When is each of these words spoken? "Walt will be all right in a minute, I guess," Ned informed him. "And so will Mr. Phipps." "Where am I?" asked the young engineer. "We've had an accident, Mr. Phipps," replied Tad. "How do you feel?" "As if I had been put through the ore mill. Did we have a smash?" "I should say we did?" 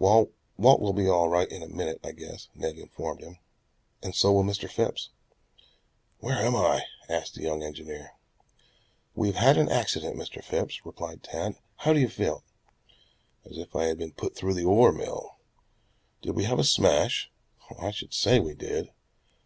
"Walt 0.00 0.30
will 0.56 0.94
be 0.94 1.10
all 1.10 1.28
right 1.28 1.46
in 1.50 1.62
a 1.62 1.68
minute, 1.68 2.00
I 2.02 2.12
guess," 2.12 2.48
Ned 2.54 2.78
informed 2.78 3.20
him. 3.20 3.36
"And 4.02 4.14
so 4.14 4.32
will 4.32 4.42
Mr. 4.42 4.66
Phipps." 4.66 5.10
"Where 6.20 6.38
am 6.38 6.56
I?" 6.56 6.84
asked 7.10 7.34
the 7.34 7.42
young 7.42 7.62
engineer. 7.62 8.12
"We've 9.14 9.34
had 9.34 9.58
an 9.58 9.68
accident, 9.68 10.16
Mr. 10.16 10.42
Phipps," 10.42 10.86
replied 10.86 11.22
Tad. 11.22 11.56
"How 11.76 11.92
do 11.92 12.00
you 12.00 12.08
feel?" 12.08 12.44
"As 13.44 13.58
if 13.58 13.76
I 13.76 13.84
had 13.84 13.98
been 13.98 14.12
put 14.12 14.34
through 14.34 14.54
the 14.54 14.64
ore 14.64 14.90
mill. 14.90 15.36
Did 16.22 16.30
we 16.34 16.44
have 16.44 16.58
a 16.58 16.64
smash?" 16.64 17.30
"I 17.78 17.90
should 17.90 18.14
say 18.14 18.40
we 18.40 18.54
did?" 18.54 18.90